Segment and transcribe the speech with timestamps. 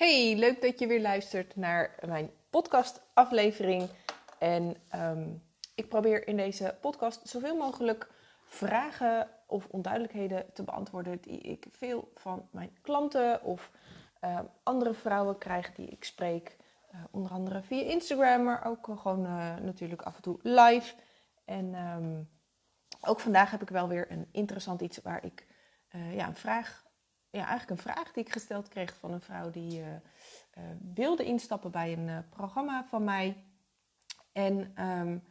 [0.00, 3.88] Hey, leuk dat je weer luistert naar mijn podcastaflevering.
[4.38, 5.28] En ehm,
[5.74, 8.10] ik probeer in deze podcast zoveel mogelijk
[8.44, 13.70] vragen of onduidelijkheden te beantwoorden die ik veel van mijn klanten of
[14.20, 16.56] ehm, andere vrouwen krijg die ik spreek.
[16.94, 20.94] Uh, onder andere via Instagram, maar ook gewoon uh, natuurlijk af en toe live.
[21.44, 22.28] En um,
[23.00, 25.46] ook vandaag heb ik wel weer een interessant iets waar ik
[26.12, 26.88] ja, een vraag
[27.30, 31.24] ja, eigenlijk een vraag die ik gesteld kreeg van een vrouw die uh, uh, wilde
[31.24, 33.44] instappen bij een uh, programma van mij.
[34.32, 35.22] En um,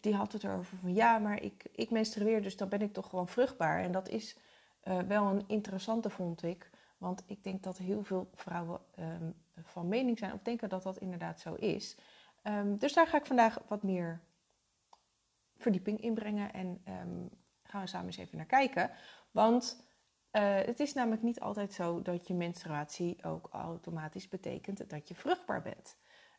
[0.00, 3.08] die had het erover van ja, maar ik, ik menstrueer, dus dan ben ik toch
[3.08, 3.82] gewoon vruchtbaar.
[3.82, 4.36] En dat is
[5.06, 6.70] wel een interessante, vond ik.
[6.98, 10.98] Want ik denk dat heel veel vrouwen um, van mening zijn of denken dat dat
[10.98, 11.96] inderdaad zo is.
[12.42, 14.20] Um, dus daar ga ik vandaag wat meer
[15.56, 16.52] verdieping in brengen.
[16.52, 16.80] En
[17.62, 18.90] gaan we samen eens even naar kijken.
[19.30, 19.84] Want
[20.32, 25.14] uh, het is namelijk niet altijd zo dat je menstruatie ook automatisch betekent dat je
[25.14, 25.96] vruchtbaar bent.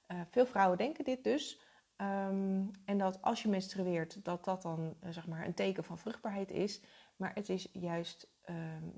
[0.08, 1.62] Uh, veel vrouwen denken dit dus.
[1.98, 5.98] Um, en dat als je menstrueert, dat dat dan uh, zeg maar een teken van
[5.98, 6.82] vruchtbaarheid is.
[7.16, 8.98] Maar het is juist um,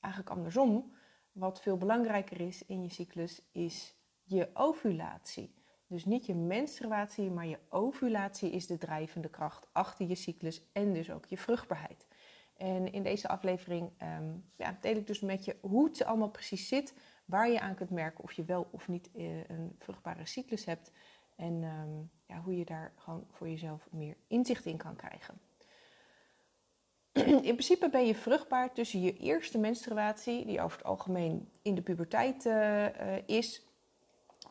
[0.00, 0.94] eigenlijk andersom.
[1.32, 5.54] Wat veel belangrijker is in je cyclus, is je ovulatie.
[5.86, 10.92] Dus niet je menstruatie, maar je ovulatie is de drijvende kracht achter je cyclus en
[10.92, 12.06] dus ook je vruchtbaarheid.
[12.58, 16.68] En in deze aflevering um, ja, deel ik dus met je hoe het allemaal precies
[16.68, 20.64] zit, waar je aan kunt merken of je wel of niet uh, een vruchtbare cyclus
[20.64, 20.92] hebt
[21.36, 25.40] en um, ja, hoe je daar gewoon voor jezelf meer inzicht in kan krijgen.
[27.48, 31.82] In principe ben je vruchtbaar tussen je eerste menstruatie, die over het algemeen in de
[31.82, 32.86] puberteit uh,
[33.26, 33.66] is,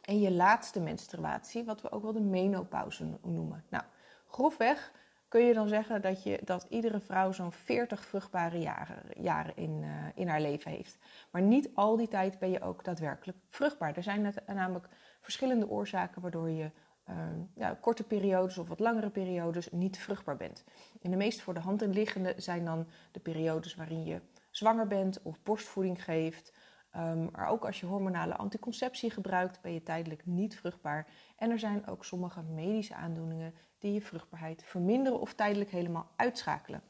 [0.02, 3.66] en je laatste menstruatie, wat we ook wel de menopauze noemen.
[3.70, 3.84] Nou,
[4.28, 4.92] grofweg
[5.28, 9.82] kun je dan zeggen dat, je, dat iedere vrouw zo'n 40 vruchtbare jaren, jaren in,
[9.84, 10.98] uh, in haar leven heeft.
[11.32, 13.98] Maar niet al die tijd ben je ook daadwerkelijk vruchtbaar.
[13.98, 14.88] Er zijn net, namelijk
[15.22, 16.72] verschillende oorzaken waardoor je
[17.10, 17.16] uh,
[17.56, 20.64] ja, korte periodes of wat langere periodes niet vruchtbaar bent.
[21.02, 24.22] En de meest voor de hand liggende zijn dan de periodes waarin je
[24.52, 26.54] zwanger bent of borstvoeding geeft.
[26.96, 31.08] Um, maar ook als je hormonale anticonceptie gebruikt, ben je tijdelijk niet vruchtbaar.
[31.36, 36.82] En er zijn ook sommige medische aandoeningen die je vruchtbaarheid verminderen of tijdelijk helemaal uitschakelen.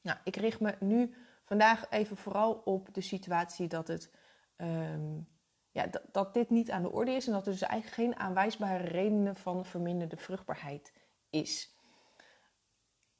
[0.00, 1.14] Nou, ik richt me nu
[1.44, 4.10] vandaag even vooral op de situatie dat, het,
[4.56, 5.28] um,
[5.70, 8.84] ja, dat, dit niet aan de orde is en dat er dus eigenlijk geen aanwijsbare
[8.84, 10.92] redenen van verminderde vruchtbaarheid
[11.30, 11.76] is.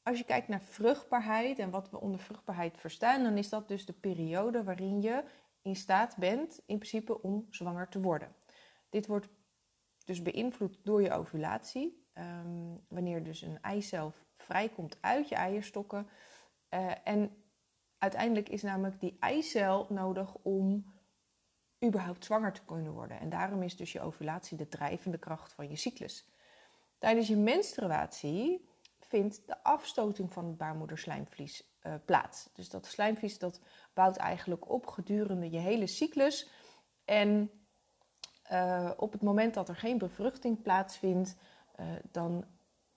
[0.03, 3.87] Als je kijkt naar vruchtbaarheid en wat we onder vruchtbaarheid verstaan, dan is dat dus
[3.87, 5.25] de periode waarin je
[5.63, 8.35] in staat bent, in principe, om zwanger te worden.
[8.89, 9.29] Dit wordt
[10.05, 12.07] dus beïnvloed door je ovulatie.
[12.15, 16.09] Um, wanneer dus een eicel vrijkomt uit je eierstokken.
[16.71, 17.45] Uh, en
[17.99, 20.97] uiteindelijk is namelijk die eicel nodig om
[21.85, 23.21] überhaupt zwanger te kunnen worden.
[23.21, 26.29] En daarom is dus je ovulatie de drijvende kracht van je cyclus.
[26.99, 32.51] Tijdens je menstruatie vindt de afstoting van het baarmoederslijmvlies uh, plaats.
[32.53, 33.61] Dus dat slijmvlies dat
[33.95, 36.51] bouwt eigenlijk op gedurende je hele cyclus.
[37.05, 37.51] En
[38.53, 41.37] uh, op het moment dat er geen bevruchting plaatsvindt,
[41.81, 42.45] uh, dan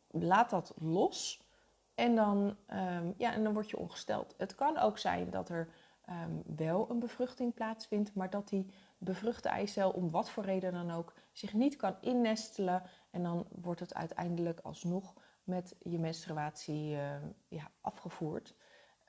[0.08, 1.50] laat dat los
[1.96, 4.34] en dan, um, ja, en dan word je ongesteld.
[4.38, 5.70] Het kan ook zijn dat er
[6.10, 10.92] um, wel een bevruchting plaatsvindt, maar dat die bevruchte eicel om wat voor reden dan
[10.92, 12.84] ook zich niet kan innestelen.
[13.10, 15.14] En dan wordt het uiteindelijk alsnog
[15.44, 16.90] met je menstruatie
[17.48, 18.56] ja, afgevoerd.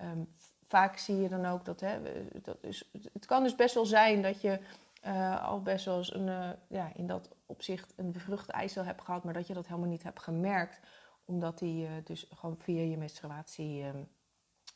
[0.02, 0.34] Um,
[0.68, 2.00] vaak zie je dan ook dat, hè,
[2.42, 4.60] dat is, het kan dus best wel zijn dat je
[5.06, 9.02] uh, al best wel eens een, uh, ja, in dat opzicht een bevruchte eicel hebt
[9.02, 10.80] gehad, maar dat je dat helemaal niet hebt gemerkt,
[11.24, 14.08] omdat die uh, dus gewoon via je menstruatie um,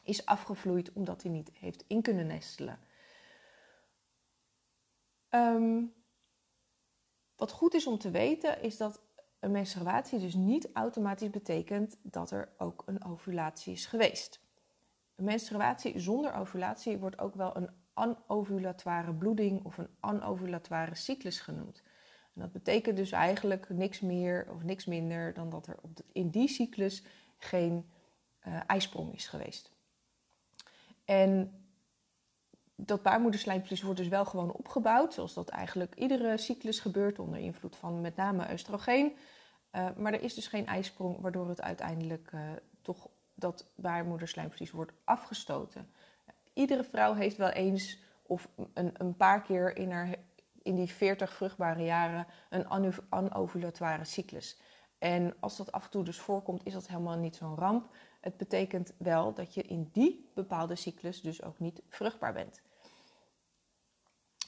[0.03, 2.79] is afgevloeid, omdat hij niet heeft in kunnen nestelen.
[5.31, 5.95] Um,
[7.37, 9.03] wat goed is om te weten, is dat
[9.41, 14.41] een menstruatie dus niet automatisch betekent dat er ook een ovulatie is geweest.
[15.17, 21.83] Menstruatie zonder ovulatie wordt ook wel een anovulatoire bloeding of een anovulatoire cyclus genoemd.
[22.35, 25.77] En dat betekent dus eigenlijk niks meer of niks minder dan dat er
[26.13, 27.03] in die cyclus
[27.39, 27.91] geen
[28.47, 29.73] uh, ijsprong is geweest.
[31.05, 31.61] En
[32.77, 37.77] dat baarmoederslijmvlies wordt dus wel gewoon opgebouwd, zoals dat eigenlijk iedere cyclus gebeurt onder invloed
[37.77, 39.17] van met name oestrogeen.
[39.73, 42.41] Uh, maar er is dus geen ijsprong, waardoor het uiteindelijk uh,
[42.83, 45.91] toch dat baarmoederslijmvlies wordt afgestoten.
[46.53, 50.15] Iedere vrouw heeft wel eens of een, een paar keer in, haar,
[50.63, 52.69] in die 40 vruchtbare jaren een
[53.19, 54.61] anovulatoire cyclus.
[54.99, 57.89] En als dat af en toe dus voorkomt, is dat helemaal niet zo'n ramp.
[58.21, 62.61] Het betekent wel dat je in die bepaalde cyclus dus ook niet vruchtbaar bent.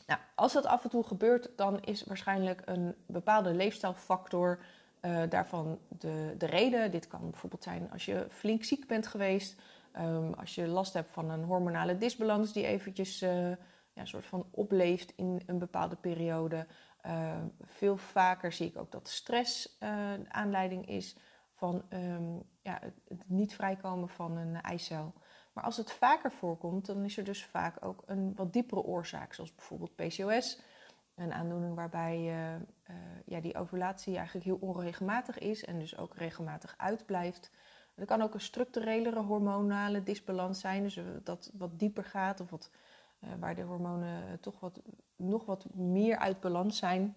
[0.07, 4.65] Nou, als dat af en toe gebeurt, dan is waarschijnlijk een bepaalde leefstijlfactor
[5.03, 6.91] uh, daarvan de, de reden.
[6.91, 9.61] Dit kan bijvoorbeeld zijn als je flink ziek bent geweest,
[9.97, 13.51] um, als je last hebt van een hormonale disbalans die eventjes uh,
[13.93, 16.67] ja, soort van opleeft in een bepaalde periode.
[17.07, 19.77] Uh, veel vaker zie ik ook dat stress
[20.29, 21.17] aanleiding is
[21.53, 25.15] van um, ja, het niet vrijkomen van een eicel.
[25.53, 29.35] Maar als het vaker voorkomt, dan is er dus vaak ook een wat diepere oorzaak,
[29.35, 30.61] zoals bijvoorbeeld PCOS.
[31.19, 36.75] Een aandoening waarbij uh, ja, die ovulatie eigenlijk heel onregelmatig is en dus ook regelmatig
[36.77, 37.51] uitblijft.
[37.95, 42.71] Er kan ook een structurelere hormonale disbalans zijn, dus dat wat dieper gaat of wat,
[43.21, 44.81] uh, waar de hormonen toch wat,
[45.17, 47.17] nog wat meer uit balans zijn.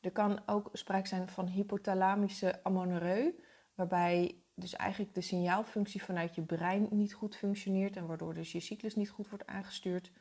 [0.00, 3.32] Er kan ook sprake zijn van hypothalamische amenorrheu,
[3.74, 8.60] waarbij dus eigenlijk de signaalfunctie vanuit je brein niet goed functioneert en waardoor dus je
[8.60, 10.12] cyclus niet goed wordt aangestuurd.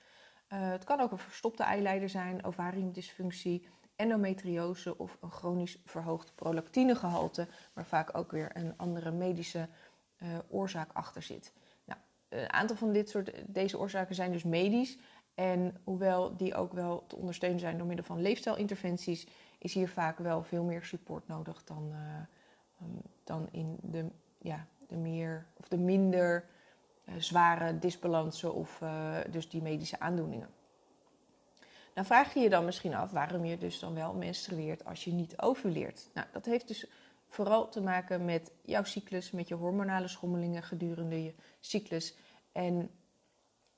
[0.53, 7.47] Uh, het kan ook een verstopte eileider zijn, ovariumdysfunctie, endometriose of een chronisch verhoogd prolactinegehalte,
[7.73, 9.67] waar vaak ook weer een andere medische
[10.17, 11.53] uh, oorzaak achter zit.
[11.85, 11.99] Nou,
[12.29, 14.97] een aantal van dit soort, deze oorzaken zijn dus medisch.
[15.35, 20.17] En hoewel die ook wel te ondersteunen zijn door middel van leefstijlinterventies, is hier vaak
[20.17, 22.87] wel veel meer support nodig dan, uh,
[23.23, 24.05] dan in de
[24.41, 26.45] ja, de meer of de minder
[27.17, 30.49] zware disbalansen of uh, dus die medische aandoeningen.
[31.93, 35.11] Dan vraag je je dan misschien af waarom je dus dan wel menstrueert als je
[35.11, 36.09] niet ovuleert.
[36.13, 36.87] Nou, dat heeft dus
[37.27, 42.15] vooral te maken met jouw cyclus, met je hormonale schommelingen gedurende je cyclus.
[42.51, 42.89] En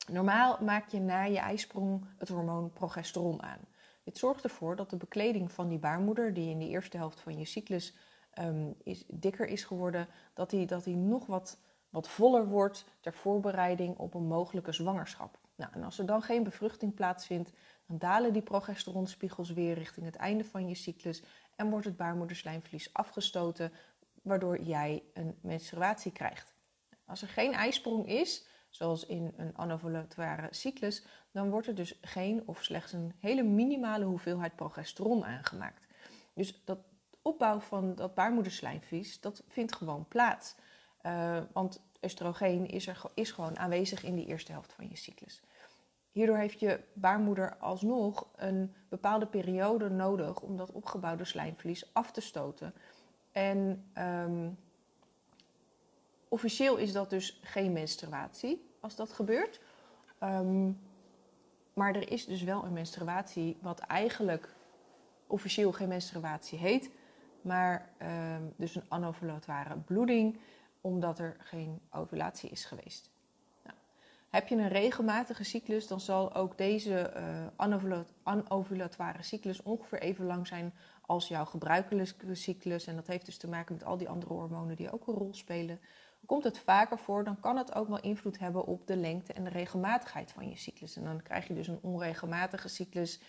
[0.08, 3.60] normaal maak je na je ijsprong het hormoon progesteron aan.
[4.04, 7.38] Dit zorgt ervoor dat de bekleding van die baarmoeder, die in de eerste helft van
[7.38, 7.94] je cyclus
[8.40, 11.60] um, is, dikker is geworden, dat hij dat nog wat,
[11.92, 15.40] wat voller wordt ter voorbereiding op een mogelijke zwangerschap.
[15.56, 17.52] Nou, en als er dan geen bevruchting plaatsvindt,
[17.88, 21.24] dan dalen die progesteronspiegels weer richting het einde van je cyclus
[21.56, 23.72] en wordt het baarmoederslijmvlies afgestoten,
[24.22, 26.54] waardoor jij een menstruatie krijgt.
[27.06, 32.48] Als er geen ijsprong is, zoals in een anovulatoire cyclus, dan wordt er dus geen
[32.48, 35.88] of slechts een hele minimale hoeveelheid progesteron aangemaakt.
[36.34, 36.80] Dus dat
[37.22, 40.56] opbouw van dat baarmoederslijmvlies, dat vindt gewoon plaats.
[41.06, 45.42] Uh, want oestrogeen is, er, is gewoon aanwezig in die eerste helft van je cyclus.
[46.12, 52.22] Hierdoor heeft je baarmoeder alsnog een bepaalde periode nodig om dat opgebouwde slijmvlies af te
[52.22, 52.74] stoten.
[53.32, 54.58] En um,
[56.28, 59.62] officieel is dat dus geen menstruatie als dat gebeurt.
[60.24, 60.80] Um,
[61.74, 64.56] maar er is dus wel een menstruatie, wat eigenlijk
[65.28, 66.92] officieel geen menstruatie heet,
[67.42, 70.40] maar um, dus een anovulatoire bloeding,
[70.82, 73.10] omdat er geen ovulatie is geweest.
[73.64, 73.76] Nou,
[74.30, 77.14] heb je een regelmatige cyclus, dan zal ook deze
[77.64, 77.70] uh,
[78.24, 82.88] anovulatoire cyclus ongeveer even lang zijn als jouw gebruikelijke cyclus.
[82.88, 85.34] En dat heeft dus te maken met al die andere hormonen die ook een rol
[85.34, 85.80] spelen.
[86.26, 89.44] Komt het vaker voor, dan kan het ook wel invloed hebben op de lengte en
[89.44, 90.96] de regelmatigheid van je cyclus.
[90.96, 93.20] En dan krijg je dus een onregelmatige cyclus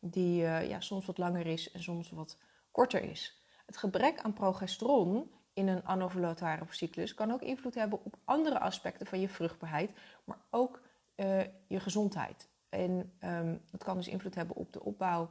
[0.00, 2.36] die uh, ja, soms wat langer is en soms wat
[2.70, 3.42] korter is.
[3.66, 9.06] Het gebrek aan progesteron in een anovulatoire cyclus kan ook invloed hebben op andere aspecten
[9.06, 9.90] van je vruchtbaarheid,
[10.24, 10.80] maar ook
[11.16, 12.48] uh, je gezondheid.
[12.68, 15.30] En um, dat kan dus invloed hebben op de opbouw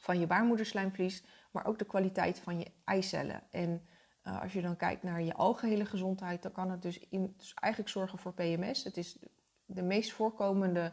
[0.00, 3.42] van je baarmoederslijmvlies, maar ook de kwaliteit van je eicellen.
[3.50, 3.86] En
[4.24, 7.54] uh, als je dan kijkt naar je algehele gezondheid, dan kan het dus, in, dus
[7.54, 8.84] eigenlijk zorgen voor PMS.
[8.84, 9.18] Het is
[9.64, 10.92] de meest voorkomende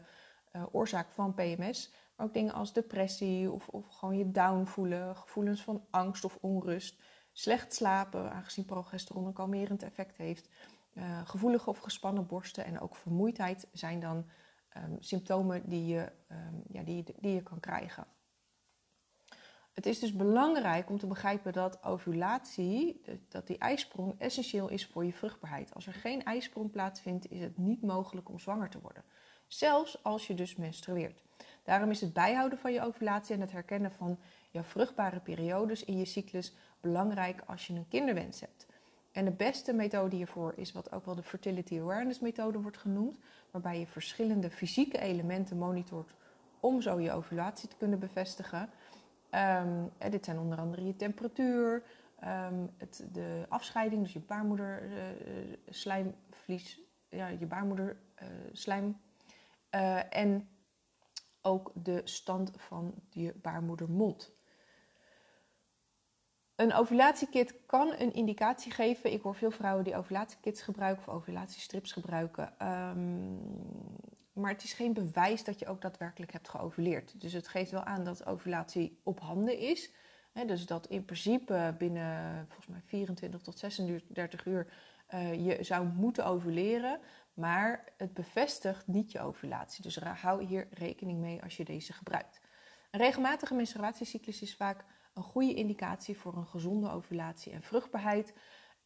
[0.56, 1.94] uh, oorzaak van PMS.
[2.16, 6.38] Maar ook dingen als depressie of, of gewoon je down voelen, gevoelens van angst of
[6.42, 7.02] onrust,
[7.38, 10.50] slecht slapen, aangezien progesteron een kalmerend effect heeft,
[10.94, 14.26] uh, gevoelige of gespannen borsten en ook vermoeidheid zijn dan
[14.78, 18.08] um, symptomen die je, um, ja, die, die je kan krijgen.
[19.74, 25.06] Het is dus belangrijk om te begrijpen dat ovulatie, dat die ijsprong essentieel is voor
[25.06, 25.74] je vruchtbaarheid.
[25.74, 29.04] Als er geen ijsprong plaatsvindt, is het niet mogelijk om zwanger te worden.
[29.48, 31.25] Zelfs als je dus menstrueert.
[31.66, 34.18] Daarom is het bijhouden van je ovulatie en het herkennen van
[34.52, 38.66] jouw vruchtbare periodes in je cyclus belangrijk als je een kinderwens hebt.
[39.12, 43.18] En de beste methode hiervoor is wat ook wel de Fertility Awareness methode wordt genoemd,
[43.52, 46.14] waarbij je verschillende fysieke elementen monitort
[46.60, 48.70] om zo je ovulatie te kunnen bevestigen.
[49.32, 51.84] Um, dit zijn onder andere je temperatuur,
[52.24, 54.94] um, het, de afscheiding, dus je baarmoeder uh,
[55.70, 56.80] slijmvlies,
[57.10, 58.98] ja, je baarmoeder uh, slijm.
[60.10, 60.48] En
[61.46, 64.34] ook de stand van je baarmoedermond.
[66.56, 69.12] Een ovulatiekit kan een indicatie geven.
[69.12, 72.68] Ik hoor veel vrouwen die ovulatiekits gebruiken of ovulatiestrips gebruiken.
[72.68, 73.40] Um,
[74.34, 77.22] maar het is geen bewijs dat je ook daadwerkelijk hebt geovuleerd.
[77.22, 79.92] Dus het geeft wel aan dat ovulatie op handen is.
[80.46, 84.68] dus dat in principe binnen volgens mij 24 tot 36 uur
[85.14, 87.00] uh, je zou moeten ovuleren.
[87.34, 89.84] Maar het bevestigt niet je ovulatie.
[89.84, 92.42] Dus hou hier rekening mee als je deze gebruikt.
[92.92, 98.34] Een regelmatige menstruatiecyclus is vaak een goede indicatie voor een gezonde ovulatie en vruchtbaarheid.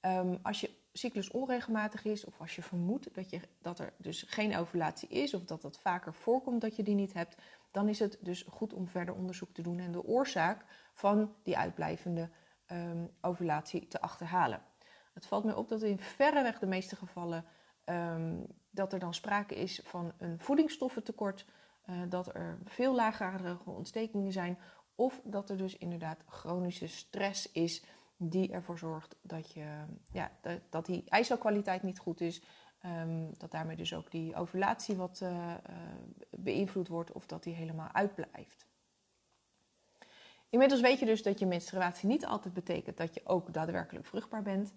[0.02, 4.26] Um, als je cyclus onregelmatig is, of als je vermoedt dat, je, dat er dus
[4.28, 7.36] geen ovulatie is, of dat het vaker voorkomt dat je die niet hebt,
[7.72, 11.58] dan is het dus goed om verder onderzoek te doen en de oorzaak van die
[11.58, 12.30] uitblijvende
[12.72, 14.62] um, ovulatie te achterhalen.
[15.20, 17.46] Het valt mij op dat in verreweg de meeste gevallen
[17.86, 21.46] um, dat er dan sprake is van een voedingsstoffentekort,
[21.90, 24.58] uh, dat er veel laaggradige ontstekingen zijn,
[24.96, 27.84] of dat er dus inderdaad chronische stress is
[28.18, 32.42] die ervoor zorgt dat, je, ja, dat, dat die ijzerkwaliteit niet goed is.
[32.86, 35.54] Um, dat daarmee dus ook die ovulatie wat uh, uh,
[36.30, 38.68] beïnvloed wordt of dat die helemaal uitblijft.
[40.50, 44.42] Inmiddels weet je dus dat je menstruatie niet altijd betekent dat je ook daadwerkelijk vruchtbaar
[44.42, 44.74] bent.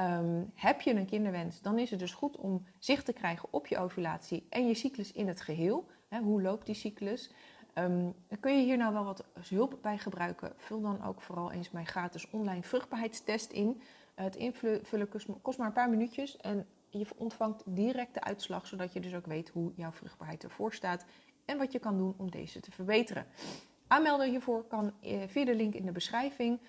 [0.00, 3.66] Um, heb je een kinderwens, dan is het dus goed om zicht te krijgen op
[3.66, 5.86] je ovulatie en je cyclus in het geheel.
[6.22, 7.30] Hoe loopt die cyclus?
[7.74, 10.52] Um, kun je hier nou wel wat hulp bij gebruiken?
[10.56, 13.82] Vul dan ook vooral eens mijn gratis online vruchtbaarheidstest in.
[14.14, 15.08] Het invullen
[15.42, 19.26] kost maar een paar minuutjes en je ontvangt direct de uitslag, zodat je dus ook
[19.26, 21.04] weet hoe jouw vruchtbaarheid ervoor staat
[21.44, 23.26] en wat je kan doen om deze te verbeteren.
[23.86, 26.60] Aanmelden hiervoor kan eh, via de link in de beschrijving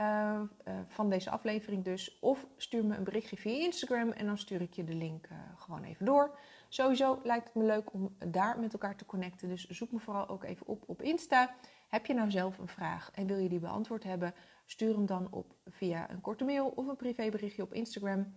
[0.00, 2.18] uh, uh, van deze aflevering dus.
[2.20, 5.38] Of stuur me een berichtje via Instagram en dan stuur ik je de link uh,
[5.56, 6.38] gewoon even door.
[6.68, 9.48] Sowieso lijkt het me leuk om daar met elkaar te connecten.
[9.48, 11.54] Dus zoek me vooral ook even op op Insta.
[11.88, 14.34] Heb je nou zelf een vraag en wil je die beantwoord hebben?
[14.66, 18.34] Stuur hem dan op via een korte mail of een privéberichtje op Instagram.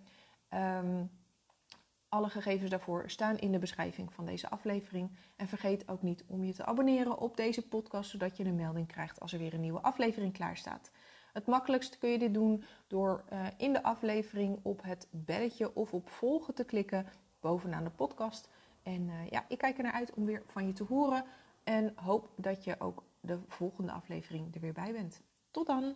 [0.53, 1.09] Um,
[2.09, 5.17] alle gegevens daarvoor staan in de beschrijving van deze aflevering.
[5.35, 8.87] En vergeet ook niet om je te abonneren op deze podcast, zodat je een melding
[8.87, 10.91] krijgt als er weer een nieuwe aflevering klaar staat.
[11.33, 15.93] Het makkelijkst kun je dit doen door uh, in de aflevering op het belletje of
[15.93, 17.07] op volgen te klikken
[17.39, 18.49] bovenaan de podcast.
[18.83, 21.23] En uh, ja, ik kijk er naar uit om weer van je te horen.
[21.63, 25.21] En hoop dat je ook de volgende aflevering er weer bij bent.
[25.51, 25.95] Tot dan!